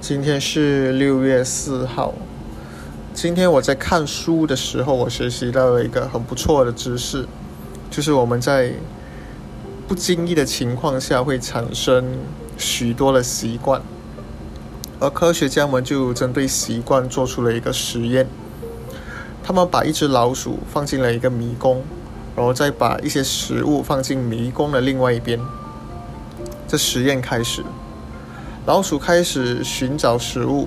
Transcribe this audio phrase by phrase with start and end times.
[0.00, 2.14] 今天是六月四号。
[3.12, 7.26] 今天我在看书的时候，我学习到了一个很不错的知识，
[7.90, 8.72] 就是我们在
[9.88, 12.04] 不经意的情况下会产生
[12.58, 13.80] 许多的习惯，
[15.00, 18.26] 而科学家们就针对习惯做出了一个实验。
[19.42, 21.82] 他们把一只老鼠放进了一个迷宫，
[22.36, 25.40] 然后再把一些食物放进迷宫的另外一边。
[26.68, 27.64] 这实验开始。
[28.66, 30.66] 老鼠开始寻找食物，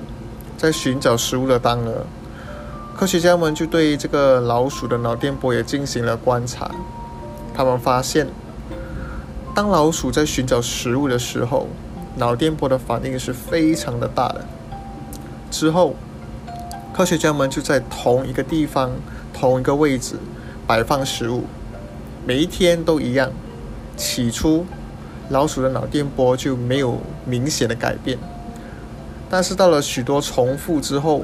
[0.58, 2.06] 在寻找食物的当儿，
[2.96, 6.72] 科学家们就对这个老鼠的脑电波也进行了观察。
[7.54, 8.26] 他们发现，
[9.54, 11.68] 当老鼠在寻找食物的时候，
[12.16, 14.46] 脑电波的反应是非常的大的。
[15.52, 15.94] 之后，
[16.94, 18.92] 科学家们就在同一个地方、
[19.34, 20.16] 同一个位置
[20.66, 21.44] 摆放食物，
[22.26, 23.30] 每一天都一样。
[23.98, 24.66] 起初。
[25.30, 28.18] 老鼠的脑电波就没有明显的改变，
[29.30, 31.24] 但是到了许多重复之后，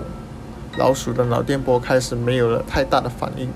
[0.78, 3.50] 老鼠的脑电波开始没有了太大的反应，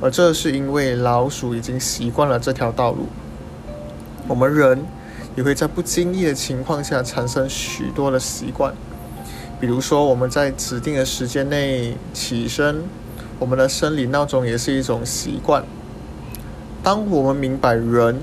[0.00, 3.08] 而这是因为老鼠已经习惯了这条道路。
[4.28, 4.84] 我们人
[5.34, 8.72] 也会在不经意的情况下产生许多的习惯，
[9.60, 12.84] 比如说我们在指定的时间内起身，
[13.40, 15.64] 我们的生理闹钟也是一种习惯。
[16.80, 18.20] 当我们明白人。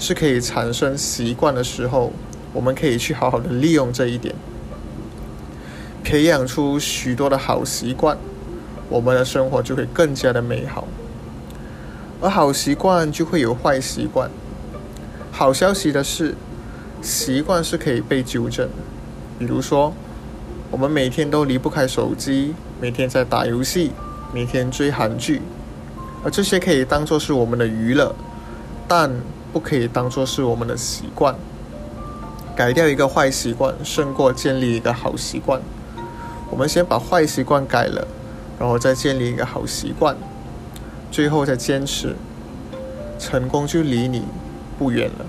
[0.00, 2.10] 是可以产生习惯的时候，
[2.54, 4.34] 我们可以去好好的利用这一点，
[6.02, 8.16] 培养出许多的好习惯，
[8.88, 10.88] 我们的生活就会更加的美好。
[12.22, 14.30] 而好习惯就会有坏习惯。
[15.30, 16.34] 好消息的是，
[17.02, 18.70] 习惯是可以被纠正。
[19.38, 19.92] 比如说，
[20.70, 23.92] 我们每天都离不开手机，每天在打游戏，
[24.32, 25.42] 每天追韩剧，
[26.24, 28.14] 而这些可以当做是我们的娱乐，
[28.88, 29.10] 但。
[29.52, 31.34] 不可以当做是我们的习惯，
[32.56, 35.60] 改掉一个坏习惯胜过建立一个好习惯。
[36.50, 38.06] 我们先把坏习惯改了，
[38.58, 40.16] 然后再建立一个好习惯，
[41.10, 42.16] 最后再坚持，
[43.18, 44.24] 成功就离你
[44.78, 45.26] 不远了。